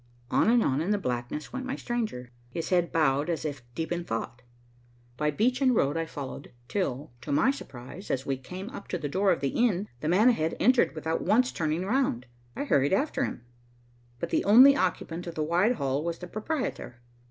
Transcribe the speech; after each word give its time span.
On 0.31 0.49
and 0.49 0.63
on 0.63 0.81
in 0.81 0.89
the 0.89 0.97
blackness 0.97 1.53
went 1.53 1.63
my 1.67 1.75
stranger, 1.75 2.31
his 2.49 2.69
head 2.69 2.91
bowed 2.91 3.29
as 3.29 3.45
if 3.45 3.59
in 3.59 3.65
deep 3.75 4.07
thought. 4.07 4.41
By 5.15 5.29
beach 5.29 5.61
and 5.61 5.75
road 5.75 5.95
I 5.95 6.07
followed, 6.07 6.51
till, 6.67 7.11
to 7.21 7.31
my 7.31 7.51
surprise, 7.51 8.09
as 8.09 8.25
we 8.25 8.35
came 8.37 8.71
up 8.71 8.87
to 8.87 8.97
the 8.97 9.07
door 9.07 9.31
of 9.31 9.41
the 9.41 9.49
inn, 9.49 9.89
the 9.99 10.07
man 10.09 10.29
ahead 10.29 10.57
entered 10.59 10.95
without 10.95 11.21
once 11.21 11.51
turning 11.51 11.85
round. 11.85 12.25
I 12.55 12.63
hurried 12.63 12.93
after 12.93 13.23
him, 13.25 13.45
but 14.19 14.31
the 14.31 14.43
only 14.43 14.75
occupant 14.75 15.27
of 15.27 15.35
the 15.35 15.43
wide 15.43 15.73
hall 15.73 16.03
was 16.03 16.17
the 16.17 16.25
proprietor. 16.25 16.99